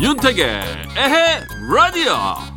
윤택의 0.00 0.60
에헤 0.96 1.40
라디오 1.72 2.51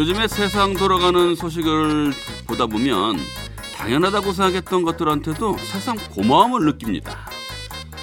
요즘에 0.00 0.28
세상 0.28 0.72
돌아가는 0.72 1.34
소식을 1.34 2.12
보다 2.46 2.66
보면 2.66 3.18
당연하다고 3.76 4.32
생각했던 4.32 4.82
것들한테도 4.82 5.58
세상 5.58 5.98
고마움을 6.14 6.64
느낍니다. 6.64 7.28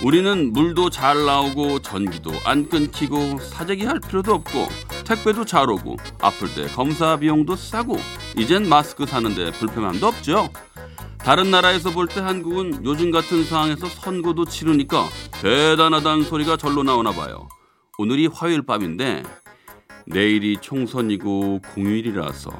우리는 0.03 0.53
물도 0.53 0.91
잘 0.91 1.25
나오고 1.25 1.79
전기도 1.79 2.33
안 2.45 2.69
끊기고 2.69 3.39
사재기 3.39 3.85
할 3.85 3.99
필요도 3.99 4.31
없고 4.31 4.67
택배도 5.05 5.45
잘 5.45 5.71
오고 5.71 5.97
아플 6.21 6.53
때 6.53 6.67
검사 6.67 7.17
비용도 7.17 7.55
싸고 7.55 7.97
이젠 8.37 8.69
마스크 8.69 9.07
사는데 9.07 9.49
불편함도 9.53 10.05
없죠. 10.05 10.51
다른 11.17 11.49
나라에서 11.49 11.89
볼 11.89 12.05
때 12.05 12.21
한국은 12.21 12.85
요즘 12.85 13.09
같은 13.09 13.43
상황에서 13.43 13.87
선거도 13.87 14.45
치르니까 14.45 15.07
대단하다는 15.41 16.25
소리가 16.25 16.57
절로 16.57 16.83
나오나 16.83 17.11
봐요. 17.11 17.49
오늘이 17.97 18.27
화요일 18.27 18.61
밤인데 18.61 19.23
내일이 20.07 20.57
총선이고 20.59 21.61
공휴일이라서 21.73 22.51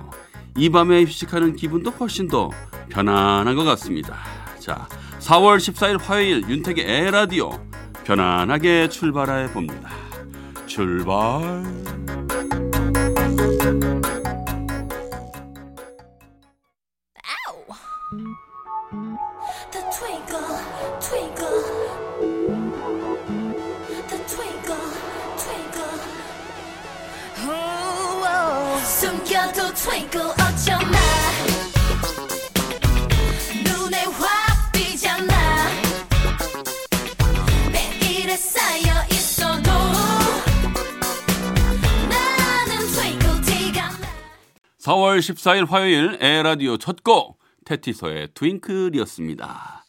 이 0.57 0.69
밤에 0.69 1.03
휴식하는 1.03 1.55
기분도 1.55 1.91
훨씬 1.91 2.27
더 2.27 2.49
편안한 2.89 3.55
것 3.55 3.63
같습니다. 3.63 4.17
자, 4.59 4.87
4월 5.19 5.57
14일 5.57 5.99
화요일 6.01 6.43
윤택의 6.47 6.85
에라디오 6.85 7.51
편안하게 8.03 8.89
출발해 8.89 9.51
봅니다. 9.51 9.89
출발. 10.65 11.63
Twinkle 29.87 30.31
어쩌나. 30.31 30.97
눈에 33.63 34.03
확 34.03 34.71
띄잖아. 34.73 35.33
매일에 37.71 38.35
쌓여 38.35 39.05
있어도 39.11 39.71
나는 42.09 42.87
twinkle 42.91 43.41
티가 43.45 43.81
나. 43.81 44.07
4월 44.79 45.19
14일 45.19 45.67
화요일 45.69 46.17
에라디오 46.19 46.77
첫 46.77 46.97
곡 47.03 47.39
테티서의 47.65 48.29
트윙클이었습니다. 48.33 49.85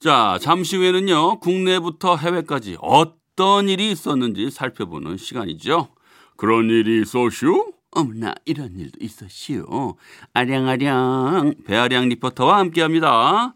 자, 0.00 0.38
잠시 0.40 0.76
후에는요. 0.76 1.38
국내부터 1.40 2.16
해외까지 2.16 2.76
어떤 2.80 3.68
일이 3.68 3.92
있었는지 3.92 4.50
살펴보는 4.50 5.16
시간이죠. 5.16 5.88
그런 6.36 6.68
일이 6.68 7.02
있었슈? 7.02 7.75
어머나 7.96 8.34
이런 8.44 8.78
일도 8.78 8.98
있었슈. 9.00 9.96
아량아량 10.34 11.54
배아량 11.66 12.08
리포터와 12.10 12.58
함께합니다. 12.58 13.54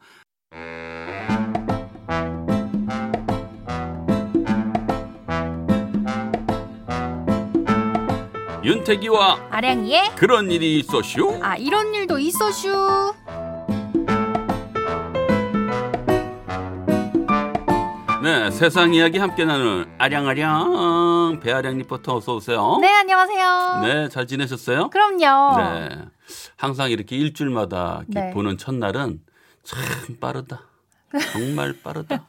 윤태기와 8.65 9.48
아량이의 9.50 10.12
그런 10.16 10.50
일이 10.50 10.78
있었슈? 10.78 11.38
아 11.42 11.56
이런 11.56 11.94
일도 11.94 12.19
있어슈. 12.19 13.15
네, 18.22 18.50
세상 18.50 18.92
이야기 18.92 19.16
함께 19.19 19.47
나누는 19.47 19.94
아량아량 19.97 21.41
배아량 21.42 21.78
리포터 21.78 22.16
어서 22.16 22.36
오세요. 22.36 22.76
네 22.81 22.88
안녕하세요. 22.88 23.81
네, 23.82 24.08
잘 24.10 24.26
지내셨어요? 24.26 24.91
그럼요. 24.91 25.56
네. 25.58 25.88
항상 26.56 26.91
이렇게 26.91 27.16
일주일마다 27.16 28.03
이렇게 28.09 28.26
네. 28.26 28.30
보는 28.34 28.59
첫날은 28.59 29.20
참 29.62 29.80
빠르다. 30.20 30.62
정말 31.32 31.75
빠르다. 31.82 32.26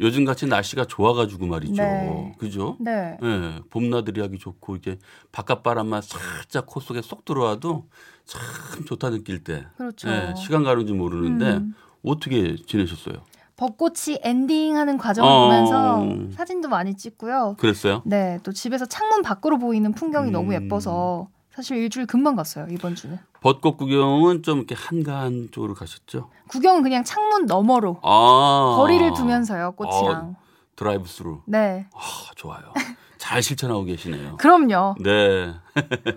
요즘 0.00 0.24
같이 0.24 0.46
날씨가 0.46 0.84
좋아가지고 0.84 1.46
말이죠. 1.46 1.82
네. 1.82 2.34
그죠? 2.38 2.76
네. 2.78 3.16
네, 3.20 3.60
봄나들이 3.70 4.20
하기 4.20 4.38
좋고 4.38 4.76
이렇게 4.76 4.98
바깥 5.32 5.64
바람만 5.64 6.02
살짝 6.02 6.66
코 6.66 6.78
속에 6.78 7.02
쏙 7.02 7.24
들어와도 7.24 7.88
참 8.24 8.40
좋다 8.84 9.10
느낄 9.10 9.42
때. 9.42 9.66
그렇죠. 9.76 10.08
네, 10.08 10.34
시간 10.36 10.62
가는 10.62 10.86
줄 10.86 10.96
모르는데 10.96 11.46
음. 11.56 11.74
어떻게 12.04 12.54
지내셨어요? 12.54 13.24
벚꽃이 13.56 14.18
엔딩하는 14.22 14.98
과정을 14.98 15.30
어. 15.30 15.40
보면서 15.42 16.06
사진도 16.36 16.68
많이 16.68 16.94
찍고요. 16.94 17.56
그랬어요? 17.58 18.02
네, 18.04 18.38
또 18.42 18.52
집에서 18.52 18.84
창문 18.86 19.22
밖으로 19.22 19.58
보이는 19.58 19.92
풍경이 19.92 20.28
음. 20.28 20.32
너무 20.32 20.54
예뻐서 20.54 21.28
사실 21.50 21.78
일주일 21.78 22.06
금방 22.06 22.36
갔어요 22.36 22.66
이번 22.70 22.94
주는. 22.94 23.18
벚꽃 23.40 23.78
구경은 23.78 24.42
좀 24.42 24.58
이렇게 24.58 24.74
한가한 24.74 25.48
쪽으로 25.52 25.74
가셨죠? 25.74 26.28
구경은 26.48 26.82
그냥 26.82 27.02
창문 27.02 27.46
너머로 27.46 28.00
아. 28.02 28.74
거리를 28.76 29.14
두면서요 29.14 29.72
꽃이랑. 29.72 30.36
어, 30.36 30.36
드라이브 30.76 31.08
스루. 31.08 31.40
네, 31.46 31.86
아, 31.94 31.98
좋아요. 32.34 32.60
잘 33.26 33.42
실천하고 33.42 33.82
계시네요. 33.84 34.36
그럼요. 34.36 34.94
네. 35.00 35.52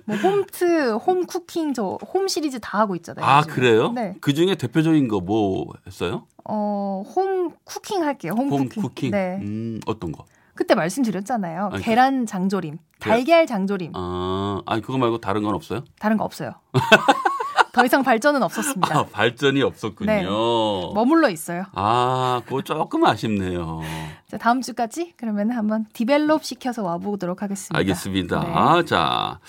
뭐 0.06 0.16
홈트, 0.18 0.94
home 0.98 1.26
cooking 1.26 1.74
저 1.74 1.98
홈 2.14 2.28
시리즈 2.28 2.60
다 2.60 2.78
하고 2.78 2.96
있잖아요. 2.98 3.26
아, 3.26 3.40
요즘에. 3.40 3.54
그래요? 3.56 3.92
네. 3.92 4.16
그 4.22 4.34
중에 4.36 4.54
대표적인 4.56 5.08
거 5.08 5.20
뭐 5.20 5.74
했어요? 5.88 6.28
어, 6.46 7.04
home 7.16 7.52
cooking 7.64 8.04
할게요. 8.04 8.34
home, 8.38 8.50
home 8.52 8.64
cooking. 8.70 8.84
cooking. 8.84 9.12
네. 9.12 9.40
음, 9.42 9.80
어떤 9.88 10.12
거? 10.12 10.26
그때 10.54 10.76
말씀드렸잖아요. 10.76 11.70
아니, 11.74 11.84
계란 11.84 12.26
장조림, 12.28 12.78
달걀 13.00 13.48
장조림. 13.48 13.94
아, 13.96 14.62
아니 14.68 14.82
그거 14.84 14.98
말고 15.00 15.18
다른 15.20 15.42
건 15.42 15.56
없어요? 15.56 15.84
다른 16.00 16.16
거 16.18 16.26
없어요. 16.26 16.52
더 17.72 17.86
이상 17.86 18.04
발전은 18.04 18.42
없었습니다. 18.44 18.98
아, 18.98 19.04
발전이 19.06 19.62
없었군요. 19.62 20.12
네. 20.12 20.24
머물러 20.24 21.30
있어요. 21.30 21.66
아, 21.74 22.42
그거 22.46 22.62
조금 22.62 23.06
아쉽네요. 23.06 23.82
자, 24.30 24.38
다음 24.38 24.62
주까지 24.62 25.14
그러면 25.18 25.52
한번 25.52 25.86
develop 25.94 26.44
시켜서 26.44 26.84
와보도록 26.84 27.42
하겠습니다. 27.42 27.78
알겠습니다. 27.78 28.40
네. 28.40 28.52
아, 28.54 28.84
자, 28.84 29.40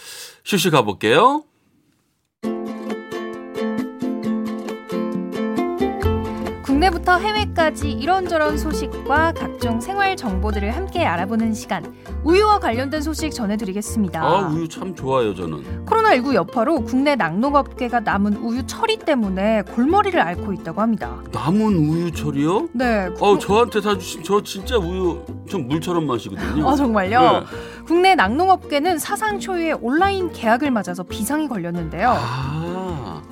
쉬쉬 0.44 0.70
가볼게요. 0.70 1.44
국내부터 6.81 7.19
해외까지 7.19 7.91
이런저런 7.91 8.57
소식과 8.57 9.33
각종 9.37 9.83
생활 9.83 10.17
정보들을 10.17 10.75
함께 10.75 11.05
알아보는 11.05 11.53
시간. 11.53 11.85
우유와 12.25 12.59
관련된 12.59 13.03
소식 13.03 13.33
전해드리겠습니다. 13.35 14.23
아, 14.23 14.49
우유 14.49 14.67
참 14.67 14.95
좋아요, 14.95 15.35
저는. 15.35 15.85
코로나19 15.85 16.33
여파로 16.33 16.81
국내 16.85 17.17
낙농업계가 17.17 18.01
남은 18.01 18.37
우유 18.37 18.67
처리 18.67 18.97
때문에 18.99 19.63
골머리를 19.75 20.19
앓고 20.19 20.55
있다고 20.55 20.81
합니다. 20.81 21.19
남은 21.33 21.61
우유 21.61 22.11
처리요? 22.13 22.69
네. 22.73 23.11
어, 23.21 23.39
저한테 23.39 23.83
사주신 23.83 24.23
저 24.23 24.43
진짜 24.43 24.79
우유 24.79 25.23
좀 25.51 25.69
물처럼 25.69 26.07
마시거든요. 26.07 26.67
어, 26.67 26.75
정말요? 26.77 27.21
네. 27.21 27.41
국내 27.87 28.15
낙농업계는 28.15 28.99
사상 28.99 29.39
초유의 29.39 29.79
온라인 29.83 30.33
계약을 30.33 30.71
맞아서 30.71 31.03
비상이 31.03 31.47
걸렸는데요. 31.47 32.09
아, 32.17 32.59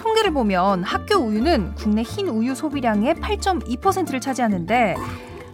통계를 0.08 0.32
보면 0.32 0.84
학교 0.84 1.16
우유는 1.16 1.74
국내 1.74 2.02
흰 2.02 2.28
우유 2.28 2.54
소비량의 2.54 3.16
8.2%를 3.16 4.20
차지하는데 4.20 4.96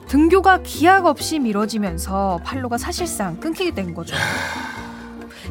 등교가 0.06 0.58
기약 0.62 1.06
없이 1.06 1.40
미뤄지면서 1.40 2.38
판로가 2.44 2.78
사실상 2.78 3.40
끊기게 3.40 3.72
된 3.72 3.94
거죠. 3.94 4.14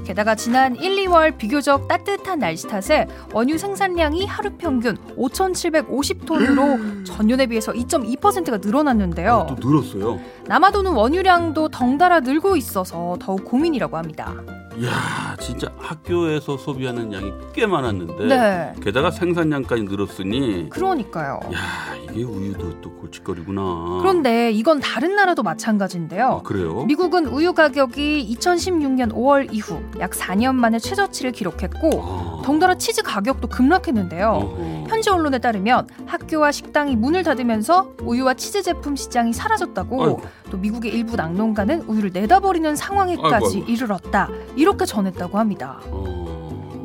게다가 0.06 0.36
지난 0.36 0.76
1, 0.76 1.06
2월 1.08 1.38
비교적 1.38 1.88
따뜻한 1.88 2.40
날씨 2.40 2.68
탓에 2.68 3.08
원유 3.34 3.58
생산량이 3.58 4.26
하루 4.26 4.52
평균 4.58 4.98
5,750톤으로 5.18 7.06
전년에 7.06 7.48
비해서 7.48 7.72
2.2%가 7.72 8.58
늘어났는데요. 8.58 9.56
또 9.62 9.70
늘었어요. 9.70 10.20
남아도는 10.48 10.92
원유량도 10.92 11.70
덩달아 11.70 12.20
늘고 12.22 12.58
있어서 12.58 13.18
더욱 13.20 13.46
고민이라고 13.46 13.98
합니다. 13.98 14.34
이야, 14.78 15.36
진짜 15.40 15.68
학교에서 15.78 16.58
소비하는 16.58 17.14
양이 17.14 17.32
꽤 17.54 17.68
많았는데 17.68 18.26
네. 18.26 18.74
게다가 18.82 19.12
생산량까지 19.12 19.84
늘었으니 19.84 20.68
그러니까요. 20.70 21.40
야, 21.54 21.96
이게 22.12 22.24
우유도 22.24 22.82
또 22.82 22.92
골칫거리구나. 22.96 24.00
그런데 24.02 24.52
이건 24.52 24.80
다른 24.80 25.16
나라도 25.16 25.42
아, 25.42 25.44
마찬가지인데요. 25.44 26.42
그래요? 26.44 26.86
미국은 26.86 27.28
우유 27.28 27.54
가격이 27.54 28.36
2016년 28.36 29.12
5월 29.14 29.54
이후 29.54 29.80
약 30.00 30.12
4년 30.12 30.56
만에 30.56 30.80
최저치를 30.80 31.32
기록했고 31.32 31.90
아, 32.04 32.42
덩달아 32.44 32.76
치즈 32.76 33.04
가격도 33.04 33.48
급락했는데요. 33.48 34.28
어허. 34.30 34.84
현지 34.90 35.10
언론에 35.10 35.40
따르면 35.40 35.88
학교와 36.06 36.52
식당이 36.52 36.96
문을 36.96 37.24
닫으면서 37.24 37.94
우유와 38.02 38.34
치즈 38.36 38.62
제품 38.64 38.96
시장이 38.96 39.34
사라졌다고 39.34 40.04
아이고. 40.04 40.22
또 40.52 40.58
미국의 40.58 40.94
일부 40.94 41.16
낙농가는 41.16 41.84
우유를 41.84 42.12
내다버리는 42.14 42.76
상황에까지 42.76 43.34
아이고, 43.34 43.46
아이고. 43.48 43.72
이르렀다. 43.72 44.30
이렇게 44.56 44.86
전했다고 44.86 45.38
합니다. 45.40 45.80
어. 45.88 46.24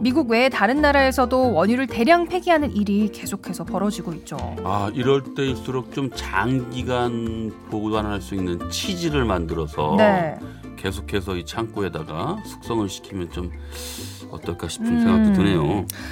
미국 0.00 0.30
외의 0.30 0.48
다른 0.48 0.80
나라에서도 0.80 1.54
원유를 1.54 1.88
대량 1.88 2.28
폐기하는 2.28 2.70
일이 2.76 3.10
계속해서 3.10 3.64
벌어지고 3.64 4.12
있죠. 4.14 4.36
아 4.62 4.90
이럴 4.94 5.34
때일수록 5.34 5.92
좀 5.92 6.08
장기간 6.14 7.52
보관할 7.68 8.20
수 8.20 8.36
있는 8.36 8.70
치즈를 8.70 9.24
만들어서 9.24 9.96
네. 9.98 10.38
계속해서 10.78 11.36
이 11.36 11.44
창고에다가 11.44 12.38
숙성을 12.44 12.88
시키면 12.88 13.30
좀 13.32 13.50
어떨까 14.30 14.68
싶은 14.68 14.86
음. 14.86 15.00
생각도 15.00 15.32
드네요. 15.34 15.62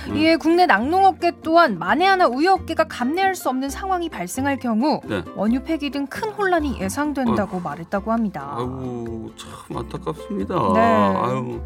음. 0.09 0.17
이에 0.17 0.37
국내 0.37 0.65
낙농업계 0.67 1.33
또한 1.43 1.79
만에 1.79 2.07
하나 2.07 2.27
우유업계가 2.27 2.85
감내할 2.85 3.35
수 3.35 3.49
없는 3.49 3.69
상황이 3.69 4.09
발생할 4.09 4.59
경우 4.59 5.01
네. 5.05 5.23
원유 5.35 5.63
폐기 5.65 5.91
등 5.91 6.07
큰 6.09 6.31
혼란이 6.31 6.81
예상된다고 6.81 7.61
말했다고 7.61 8.13
합니다. 8.13 8.55
아이고 8.57 9.33
참 9.37 9.77
안타깝습니다. 9.77 10.55
네. 10.75 10.81
아유. 10.81 11.61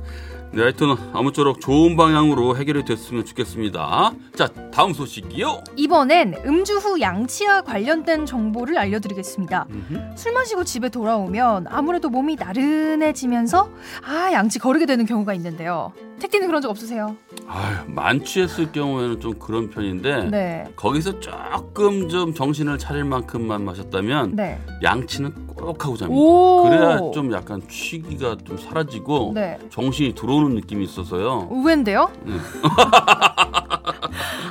네, 0.53 0.63
하여튼 0.63 0.97
아무쪼록 1.13 1.61
좋은 1.61 1.97
방향으로 1.97 2.57
해결이 2.57 2.85
됐으면 2.85 3.25
좋겠습니다. 3.25 4.11
자, 4.35 4.49
다음 4.73 4.93
소식이요. 4.93 5.63
이번엔 5.77 6.43
음주 6.45 6.79
후 6.79 7.01
양치와 7.01 7.61
관련된 7.63 8.27
정보를 8.27 8.77
알려드리겠습니다. 8.77 9.67
음흠. 9.71 10.17
술 10.17 10.33
마시고 10.33 10.65
집에 10.65 10.89
돌아오면 10.89 11.67
아무래도 11.69 12.09
몸이 12.11 12.35
나른 12.35 12.90
해지면서 13.03 13.71
아 14.07 14.33
양치 14.33 14.59
거르게 14.59 14.87
되는 14.87 15.07
경우가 15.07 15.35
있는데요. 15.35 15.93
택디는 16.21 16.47
그런 16.49 16.61
적 16.61 16.69
없으세요? 16.69 17.17
아유, 17.49 17.77
만취했을 17.87 18.73
경우에는 18.73 19.21
좀 19.21 19.33
그런 19.39 19.71
편인데 19.71 20.25
네. 20.31 20.65
거기서 20.77 21.19
조금 21.19 22.09
좀 22.09 22.35
정신을 22.35 22.79
차릴 22.79 23.05
만큼만 23.05 23.65
마셨다면 23.65 24.37
네. 24.37 24.61
양치는 24.83 25.47
꼭 25.49 25.85
하고 25.85 25.97
잡니다. 25.97 26.21
오. 26.21 26.63
그래야 26.65 26.99
좀 27.13 27.33
약간 27.33 27.61
취기가 27.69 28.37
좀 28.45 28.59
사라지고 28.59 29.33
네. 29.35 29.59
정신이 29.71 30.15
들어오는 30.15 30.55
느낌이 30.57 30.85
있어서요. 30.85 31.49
의외인데요? 31.51 32.11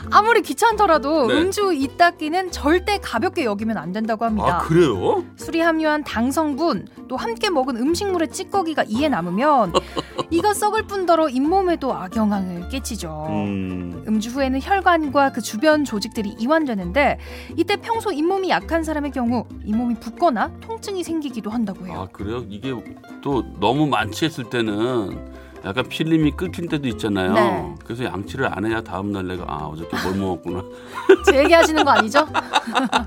네. 0.09 0.15
아무리 0.15 0.41
귀찮더라도 0.41 1.27
네. 1.27 1.35
음주 1.35 1.73
이따끼는 1.73 2.51
절대 2.51 2.97
가볍게 2.99 3.45
여기면 3.45 3.77
안 3.77 3.91
된다고 3.91 4.25
합니다. 4.25 4.57
아 4.57 4.57
그래요? 4.59 5.23
술이 5.35 5.61
함유한 5.61 6.03
당 6.03 6.31
성분 6.31 6.87
또 7.07 7.15
함께 7.15 7.49
먹은 7.49 7.77
음식물의 7.77 8.29
찌꺼기가 8.29 8.83
이에 8.87 9.07
남으면 9.09 9.73
이가 10.31 10.53
썩을 10.53 10.83
뿐더러 10.87 11.29
잇몸에도 11.29 11.93
악영향을 11.93 12.69
끼치죠. 12.69 13.27
음, 13.29 14.03
음주 14.07 14.31
후에는 14.31 14.59
혈관과 14.61 15.31
그 15.31 15.41
주변 15.41 15.85
조직들이 15.85 16.35
이완되는데 16.39 17.19
이때 17.57 17.75
평소 17.77 18.11
잇몸이 18.11 18.49
약한 18.49 18.83
사람의 18.83 19.11
경우 19.11 19.45
잇몸이 19.63 19.95
붓거나 19.95 20.51
통증이 20.61 21.03
생기기도 21.03 21.49
한다고 21.49 21.85
해요. 21.85 22.01
아 22.01 22.11
그래요? 22.11 22.43
이게 22.49 22.73
또 23.21 23.43
너무 23.59 23.87
만취했을 23.87 24.45
때는 24.49 25.48
약간 25.65 25.87
필름이 25.87 26.31
끊긴 26.31 26.67
때도 26.69 26.87
있잖아요. 26.89 27.33
네. 27.33 27.75
그래서 27.83 28.05
양치를 28.05 28.47
안 28.51 28.65
해야 28.65 28.81
다음 28.81 29.11
날 29.11 29.27
내가 29.27 29.43
아 29.47 29.65
어저께 29.65 29.97
뭘 30.03 30.15
먹었구나. 30.17 30.63
제 31.29 31.39
얘기하시는 31.39 31.83
거 31.83 31.91
아니죠? 31.91 32.27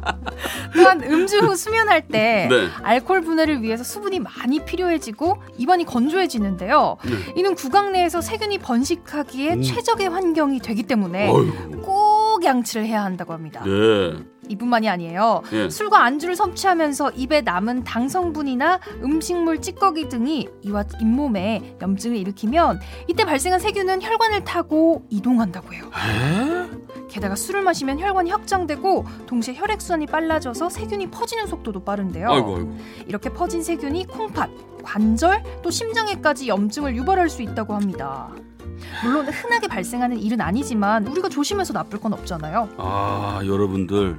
또한 0.74 1.02
음주 1.02 1.38
후 1.38 1.56
수면할 1.56 2.06
때 2.08 2.48
네. 2.50 2.68
알코올 2.82 3.22
분해를 3.22 3.62
위해서 3.62 3.84
수분이 3.84 4.20
많이 4.20 4.64
필요해지고 4.64 5.38
입안이 5.58 5.84
건조해지는데요. 5.84 6.96
네. 7.04 7.12
이는 7.36 7.54
구강 7.54 7.92
내에서 7.92 8.20
세균이 8.20 8.58
번식하기에 8.58 9.54
음. 9.54 9.62
최적의 9.62 10.08
환경이 10.10 10.60
되기 10.60 10.82
때문에 10.82 11.28
어이구. 11.30 11.80
꼭 11.82 12.11
양치를 12.44 12.86
해야 12.86 13.04
한다고 13.04 13.32
합니다. 13.32 13.62
네. 13.64 14.14
이뿐만이 14.48 14.88
아니에요. 14.88 15.42
예. 15.52 15.70
술과 15.70 16.02
안주를 16.04 16.34
섭취하면서 16.36 17.12
입에 17.12 17.42
남은 17.42 17.84
당 17.84 18.08
성분이나 18.08 18.80
음식물 19.02 19.60
찌꺼기 19.60 20.08
등이 20.08 20.48
이와 20.62 20.84
잇몸에 21.00 21.76
염증을 21.80 22.16
일으키면 22.16 22.80
이때 23.08 23.24
발생한 23.24 23.60
세균은 23.60 24.02
혈관을 24.02 24.44
타고 24.44 25.06
이동한다고 25.10 25.72
해요. 25.72 25.84
에? 25.86 26.82
게다가 27.08 27.36
술을 27.36 27.62
마시면 27.62 28.00
혈관이 28.00 28.30
확장되고 28.30 29.04
동시에 29.26 29.54
혈액순환이 29.54 30.06
빨라져서 30.06 30.70
세균이 30.70 31.10
퍼지는 31.10 31.46
속도도 31.46 31.84
빠른데요. 31.84 32.30
아이고 32.30 32.56
아이고. 32.56 32.76
이렇게 33.06 33.28
퍼진 33.30 33.62
세균이 33.62 34.06
콩팥, 34.06 34.50
관절, 34.82 35.42
또 35.62 35.70
심장에까지 35.70 36.48
염증을 36.48 36.96
유발할 36.96 37.28
수 37.28 37.42
있다고 37.42 37.74
합니다. 37.74 38.30
물론 39.04 39.26
흔하게 39.28 39.68
발생하는 39.68 40.18
일은 40.18 40.40
아니지만 40.40 41.06
우리가 41.06 41.28
조심해서 41.28 41.72
나쁠 41.72 42.00
건 42.00 42.12
없잖아요. 42.12 42.68
아 42.78 43.40
여러분들 43.44 44.16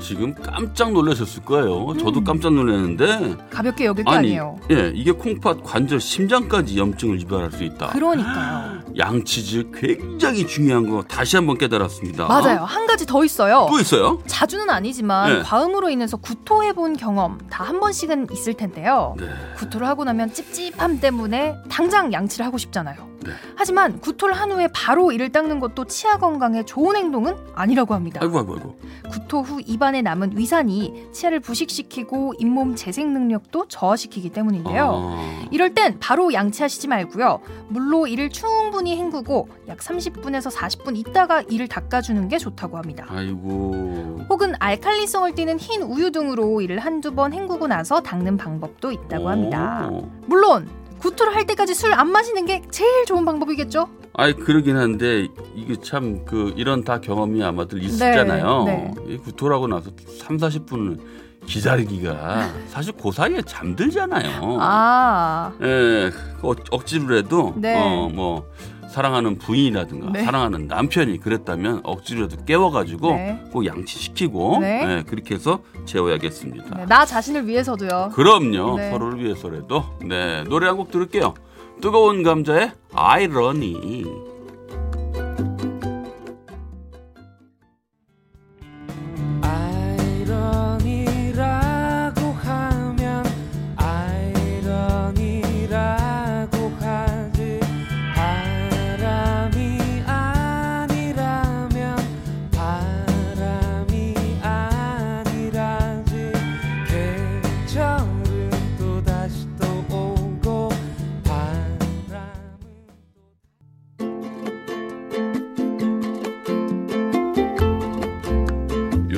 지금 0.00 0.32
깜짝 0.34 0.92
놀라셨을 0.92 1.44
거예요. 1.44 1.94
저도 1.98 2.20
음. 2.20 2.24
깜짝 2.24 2.54
놀랐는데 2.54 3.36
가볍게 3.50 3.84
여길 3.84 4.04
게 4.04 4.10
아니 4.10 4.18
아니에요. 4.18 4.58
예 4.70 4.90
이게 4.94 5.12
콩팥 5.12 5.62
관절 5.62 6.00
심장까지 6.00 6.78
염증을 6.78 7.20
유발할 7.20 7.52
수 7.52 7.64
있다. 7.64 7.88
그러니까요. 7.88 8.80
양치질 8.96 9.72
굉장히 9.74 10.46
중요한 10.46 10.88
거 10.88 11.02
다시 11.02 11.36
한번 11.36 11.58
깨달았습니다. 11.58 12.26
맞아요. 12.28 12.60
한 12.60 12.86
가지 12.86 13.04
더 13.04 13.22
있어요. 13.24 13.66
또 13.68 13.78
있어요? 13.78 14.22
자주는 14.26 14.68
아니지만 14.70 15.32
네. 15.38 15.42
과음으로 15.42 15.90
인해서 15.90 16.16
구토해 16.16 16.72
본 16.72 16.96
경험 16.96 17.38
다 17.50 17.60
한 17.70 17.78
번씩은 17.78 18.28
있을 18.32 18.54
텐데요. 18.54 19.14
네. 19.18 19.26
구토를 19.56 19.86
하고 19.86 20.02
나면 20.04 20.32
찝찝함 20.32 20.98
때문에 21.00 21.56
당장 21.68 22.10
양치를 22.12 22.44
하고 22.46 22.56
싶잖아요. 22.58 23.09
네. 23.24 23.32
하지만 23.56 24.00
구토를 24.00 24.34
한 24.34 24.50
후에 24.52 24.68
바로 24.74 25.12
이를 25.12 25.30
닦는 25.30 25.60
것도 25.60 25.84
치아 25.84 26.18
건강에 26.18 26.64
좋은 26.64 26.96
행동은 26.96 27.36
아니라고 27.54 27.94
합니다. 27.94 28.20
아이고 28.22 28.38
아이고 28.38 28.54
아이고. 28.54 28.76
구토 29.10 29.42
후 29.42 29.60
입안에 29.64 30.02
남은 30.02 30.36
위산이 30.36 31.08
치아를 31.12 31.40
부식시키고 31.40 32.34
잇몸 32.38 32.76
재생 32.76 33.12
능력도 33.12 33.68
저하시키기 33.68 34.30
때문인데요. 34.30 34.92
아, 34.92 35.44
이럴 35.50 35.74
땐 35.74 35.96
바로 36.00 36.32
양치하시지 36.32 36.88
말고요. 36.88 37.40
물로 37.68 38.06
이를 38.06 38.30
충분히 38.30 38.96
헹구고 38.96 39.48
약 39.68 39.78
30분에서 39.78 40.50
40분 40.52 40.96
있다가 40.96 41.42
이를 41.42 41.68
닦아주는 41.68 42.28
게 42.28 42.38
좋다고 42.38 42.76
합니다. 42.78 43.06
아이고. 43.08 44.20
혹은 44.28 44.54
알칼리성을 44.58 45.34
띠는 45.34 45.58
흰 45.58 45.82
우유 45.82 46.10
등으로 46.10 46.60
이를 46.60 46.78
한두 46.78 47.14
번 47.14 47.32
헹구고 47.32 47.66
나서 47.66 48.00
닦는 48.00 48.36
방법도 48.36 48.92
있다고 48.92 49.28
합니다. 49.28 49.88
오. 49.90 50.08
물론 50.26 50.68
구토를 51.00 51.34
할 51.34 51.46
때까지 51.46 51.74
술 51.74 51.92
안 51.94 52.10
마시는 52.12 52.46
게 52.46 52.62
제일 52.70 53.04
좋은 53.06 53.24
방법이겠죠? 53.24 53.88
아이 54.14 54.32
그러긴 54.34 54.76
한데 54.76 55.28
이게 55.54 55.76
참 55.80 56.24
그 56.24 56.52
이런 56.56 56.84
다 56.84 57.00
경험이 57.00 57.42
아마들 57.42 57.82
있었잖아요. 57.82 58.64
네, 58.64 58.94
이 59.08 59.16
구토하고 59.16 59.66
나서 59.68 59.90
3, 60.18 60.36
40분 60.36 61.00
기다리기가 61.46 62.50
사실 62.68 62.92
그 63.00 63.10
사이에 63.12 63.40
잠들잖아요. 63.42 64.58
아, 64.60 65.52
예, 65.62 66.10
어, 66.42 66.52
억지로라도 66.70 67.54
네. 67.56 67.74
어, 67.80 68.08
뭐 68.12 68.46
사랑하는 68.90 69.38
부인이라든가 69.38 70.10
네. 70.12 70.24
사랑하는 70.24 70.66
남편이 70.66 71.18
그랬다면 71.20 71.80
억지로라도 71.84 72.44
깨워가지고 72.44 73.10
네. 73.12 73.40
꼭 73.52 73.64
양치시키고 73.64 74.58
네. 74.60 74.82
예, 74.98 75.04
그렇게 75.06 75.36
해서 75.36 75.60
재워야겠습니다. 75.86 76.76
네, 76.76 76.86
나 76.86 77.06
자신을 77.06 77.46
위해서도요. 77.46 78.10
그럼요. 78.14 78.76
네. 78.78 78.90
서로를 78.90 79.22
위해서라도. 79.24 79.84
네, 80.04 80.42
노래 80.44 80.66
한 80.66 80.76
곡 80.76 80.90
들을게요. 80.90 81.34
뜨거운 81.80 82.22
감자의 82.22 82.72
아이러니. 82.94 84.04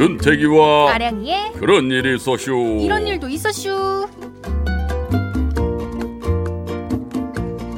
윤태기와 0.02 0.94
아량이의 0.94 1.52
그런 1.52 1.88
일이 1.92 2.16
있었슈. 2.16 2.50
이런 2.80 3.06
일도 3.06 3.28
있었슈. 3.28 4.08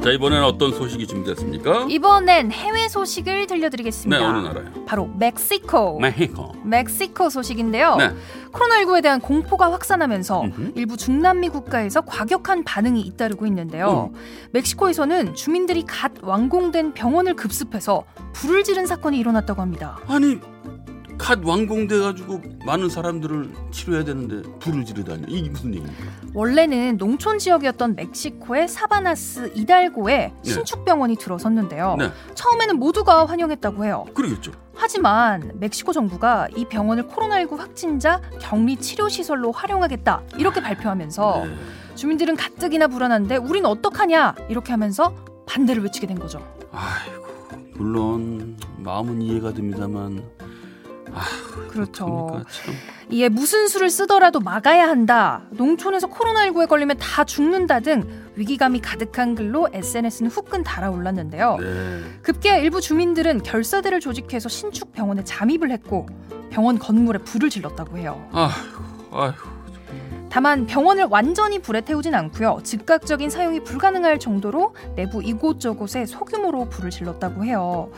자 0.03 0.11
이번에는 0.11 0.43
어떤 0.43 0.71
소식이 0.71 1.05
준비됐습니까? 1.07 1.85
이번엔 1.89 2.51
해외 2.51 2.87
소식을 2.87 3.45
들려드리겠습니다. 3.47 4.17
네 4.19 4.23
어느 4.23 4.47
나라요? 4.47 4.65
바로 4.87 5.07
멕시코. 5.17 5.99
멕시코. 5.99 6.51
멕시코 6.63 7.29
소식인데요. 7.29 7.95
네. 7.97 8.09
코로나19에 8.51 9.01
대한 9.03 9.19
공포가 9.19 9.71
확산하면서 9.71 10.41
음흠. 10.43 10.71
일부 10.75 10.97
중남미 10.97 11.49
국가에서 11.49 12.01
과격한 12.01 12.63
반응이 12.63 13.01
잇따르고 13.01 13.45
있는데요. 13.47 14.11
음. 14.13 14.19
멕시코에서는 14.51 15.35
주민들이 15.35 15.83
갓 15.85 16.11
완공된 16.21 16.93
병원을 16.93 17.35
급습해서 17.35 18.03
불을 18.33 18.63
지른 18.63 18.85
사건이 18.87 19.17
일어났다고 19.17 19.61
합니다. 19.61 19.99
아니 20.07 20.39
갓 21.17 21.39
완공돼 21.43 21.99
가지고 21.99 22.41
많은 22.65 22.89
사람들을 22.89 23.49
치료해야 23.71 24.03
되는데 24.03 24.47
불을 24.59 24.85
지르다니 24.85 25.23
이게 25.29 25.49
무슨 25.49 25.73
얘기입니까? 25.73 26.03
원래는 26.33 26.97
농촌 26.97 27.39
지역이었던 27.39 27.95
멕시코의 27.95 28.67
사바나스 28.67 29.53
이달고에 29.55 30.17
네. 30.17 30.33
신축 30.43 30.83
병원이 30.83 31.15
들어섰는데요. 31.15 31.95
네. 31.97 32.11
처음에는 32.33 32.77
모두가 32.77 33.25
환영했다고 33.25 33.85
해요. 33.85 34.05
그러겠죠. 34.13 34.51
하지만 34.75 35.51
멕시코 35.55 35.93
정부가 35.93 36.49
이 36.55 36.65
병원을 36.65 37.07
코로나19 37.07 37.57
확진자 37.57 38.21
격리 38.39 38.75
치료 38.75 39.07
시설로 39.07 39.51
활용하겠다 39.53 40.21
이렇게 40.37 40.61
발표하면서 40.61 41.45
네. 41.45 41.55
주민들은 41.95 42.35
가뜩이나 42.35 42.87
불안한데 42.87 43.37
우린 43.37 43.65
어떡하냐 43.65 44.35
이렇게 44.49 44.71
하면서 44.73 45.15
반대를 45.45 45.83
외치게 45.83 46.07
된 46.07 46.19
거죠. 46.19 46.45
아이고 46.73 47.25
물론 47.75 48.57
마음은 48.77 49.21
이해가 49.21 49.53
됩니다만 49.53 50.23
그렇죠. 51.69 52.05
그러니까 52.27 52.49
참 52.49 52.73
이에 53.09 53.29
무슨 53.29 53.67
수를 53.67 53.89
쓰더라도 53.89 54.39
막아야 54.39 54.87
한다. 54.87 55.43
농촌에서 55.51 56.07
코로나19에 56.07 56.67
걸리면 56.67 56.97
다 56.97 57.23
죽는다 57.23 57.79
등 57.79 58.03
위기감이 58.35 58.81
가득한 58.81 59.35
글로 59.35 59.67
SNS는 59.71 60.31
후끈 60.31 60.63
달아올랐는데요. 60.63 61.57
네. 61.59 62.01
급기야 62.21 62.57
일부 62.57 62.81
주민들은 62.81 63.43
결사대를 63.43 63.99
조직해서 63.99 64.49
신축 64.49 64.91
병원에 64.91 65.23
잠입을 65.23 65.71
했고 65.71 66.07
병원 66.49 66.79
건물에 66.79 67.19
불을 67.19 67.49
질렀다고 67.49 67.97
해요. 67.97 68.27
아이고 68.31 68.83
아이고 69.11 69.54
다만 70.35 70.65
병원을 70.65 71.05
완전히 71.09 71.59
불에 71.59 71.79
태우진 71.79 72.13
않고요. 72.13 72.59
즉각적인 72.61 73.29
사용이 73.29 73.63
불가능할 73.63 74.19
정도로 74.19 74.75
내부 74.97 75.23
이곳저곳에 75.23 76.05
소규모로 76.05 76.67
불을 76.67 76.89
질렀다고 76.89 77.45
해요. 77.45 77.89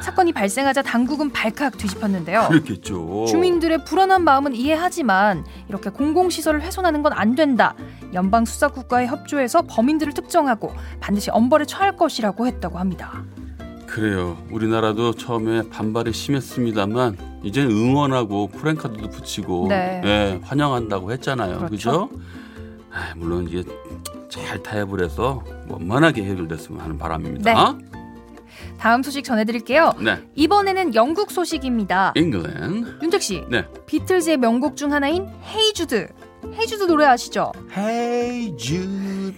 사건이 0.00 0.32
발생하자 0.32 0.82
당국은 0.82 1.32
발칵 1.32 1.78
뒤집혔는데요. 1.78 2.46
그랬겠죠. 2.48 3.24
주민들의 3.26 3.84
불안한 3.86 4.22
마음은 4.22 4.54
이해하지만 4.54 5.44
이렇게 5.68 5.90
공공시설을 5.90 6.62
훼손하는 6.62 7.02
건 7.02 7.10
안 7.12 7.34
된다. 7.34 7.74
연방 8.14 8.44
수사국과의 8.44 9.08
협조해서 9.08 9.62
범인들을 9.62 10.12
특정하고 10.14 10.72
반드시 11.00 11.32
엄벌에 11.32 11.64
처할 11.64 11.96
것이라고 11.96 12.46
했다고 12.46 12.78
합니다. 12.78 13.24
그래요. 13.88 14.38
우리나라도 14.52 15.14
처음에 15.14 15.68
반발이 15.70 16.12
심했습니다만 16.12 17.29
이제 17.42 17.62
응원하고 17.62 18.48
프랭카드도 18.48 19.08
붙이고 19.10 19.66
네. 19.68 20.00
예, 20.04 20.40
환영한다고 20.42 21.12
했잖아요. 21.12 21.58
그렇죠. 21.58 21.70
그죠? 21.70 22.10
아, 22.92 23.14
물론 23.16 23.46
이게 23.48 23.62
잘 24.28 24.62
타협을 24.62 25.02
해서 25.02 25.42
원만하게 25.68 26.22
해결됐으면 26.24 26.80
하는 26.80 26.98
바람입니다. 26.98 27.76
다음 28.78 29.02
소식 29.02 29.24
전해드릴게요. 29.24 29.94
네. 30.00 30.18
이번에는 30.34 30.94
영국 30.94 31.30
소식입니다. 31.30 32.12
잉글랜드. 32.16 32.98
윤택 33.02 33.22
씨, 33.22 33.44
네. 33.48 33.64
비틀즈의 33.86 34.38
명곡 34.38 34.76
중 34.76 34.92
하나인 34.92 35.28
Hey 35.44 35.68
Jude. 35.68 36.08
Hey 36.52 36.66
Jude 36.66 36.84
노래 36.84 37.06
아시죠? 37.06 37.52
Hey 37.76 38.56
Jude. 38.56 39.36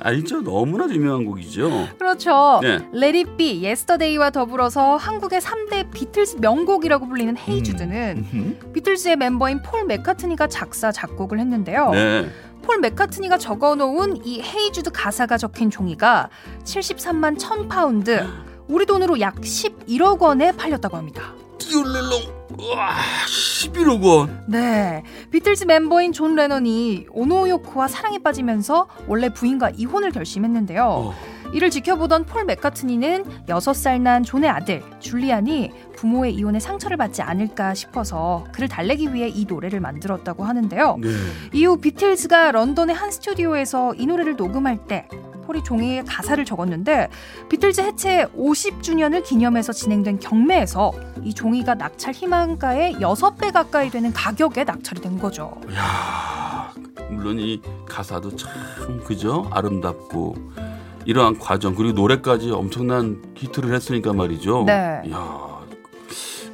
알죠? 0.00 0.40
너무나 0.42 0.88
유명한 0.88 1.24
곡이죠. 1.24 1.88
그렇죠. 1.98 2.60
네. 2.62 2.78
Let 2.94 3.18
It 3.18 3.36
Be, 3.36 3.64
Yesterday와 3.64 4.30
더불어서 4.30 4.96
한국의 4.96 5.40
3대 5.40 5.90
비틀즈 5.92 6.36
명곡이라고 6.40 7.08
불리는 7.08 7.36
Hey 7.36 7.60
Jude는 7.60 8.26
음흠. 8.32 8.72
비틀즈의 8.72 9.16
멤버인 9.16 9.62
폴 9.62 9.84
맥카트니가 9.84 10.46
작사 10.48 10.92
작곡을 10.92 11.40
했는데요. 11.40 11.90
네. 11.90 12.30
폴 12.62 12.80
맥카트니가 12.80 13.38
적어놓은 13.38 14.24
이 14.24 14.40
Hey 14.40 14.61
Jude 14.61 14.90
가사가 14.90 15.38
적힌 15.38 15.70
종이가 15.70 16.30
73만 16.64 17.38
1000 17.38 17.68
파운드, 17.68 18.26
우리 18.68 18.86
돈으로 18.86 19.20
약 19.20 19.36
11억 19.36 20.20
원에 20.20 20.52
팔렸다고 20.52 20.96
합니다. 20.96 21.34
띠올렐 21.58 22.45
렁. 22.58 22.76
와, 22.76 22.96
11억 23.26 24.02
원. 24.02 24.44
네, 24.46 25.02
비틀즈 25.30 25.64
멤버인 25.64 26.12
존 26.12 26.34
레넌이 26.34 27.06
오노요코와 27.10 27.88
사랑에 27.88 28.18
빠지면서 28.18 28.88
원래 29.06 29.28
부인과 29.28 29.70
이혼을 29.70 30.10
결심했는데요. 30.10 30.84
어. 30.84 31.14
이를 31.52 31.70
지켜보던 31.70 32.24
폴 32.24 32.44
맥카트니는 32.44 33.24
6살 33.46 34.00
난 34.00 34.22
존의 34.22 34.50
아들 34.50 34.82
줄리안이 35.00 35.70
부모의 35.96 36.34
이혼에 36.34 36.60
상처를 36.60 36.96
받지 36.96 37.22
않을까 37.22 37.74
싶어서 37.74 38.44
그를 38.52 38.68
달래기 38.68 39.14
위해 39.14 39.28
이 39.28 39.44
노래를 39.46 39.80
만들었다고 39.80 40.44
하는데요. 40.44 40.98
네. 41.00 41.08
이후 41.52 41.78
비틀즈가 41.78 42.52
런던의 42.52 42.94
한 42.94 43.10
스튜디오에서 43.10 43.94
이 43.94 44.06
노래를 44.06 44.36
녹음할 44.36 44.86
때 44.86 45.08
폴이 45.46 45.62
종이에 45.62 46.02
가사를 46.02 46.44
적었는데 46.44 47.08
비틀즈 47.48 47.80
해체 47.80 48.26
50주년을 48.36 49.22
기념해서 49.22 49.72
진행된 49.72 50.18
경매에서 50.18 50.92
이 51.22 51.32
종이가 51.32 51.76
낙찰 51.76 52.12
희망가의 52.12 52.94
6배 52.96 53.52
가까이 53.52 53.88
되는 53.90 54.12
가격에 54.12 54.64
낙찰이 54.64 55.00
된 55.00 55.18
거죠. 55.18 55.58
야, 55.72 56.72
물론 57.10 57.38
이 57.38 57.62
가사도 57.88 58.34
참 58.34 58.50
그죠? 59.04 59.48
아름답고 59.52 60.34
이러한 61.06 61.38
과정 61.38 61.74
그리고 61.74 61.92
노래까지 61.92 62.50
엄청난 62.50 63.22
히트를 63.36 63.72
했으니까 63.72 64.12
말이죠. 64.12 64.64
네. 64.66 65.02
야, 65.12 65.60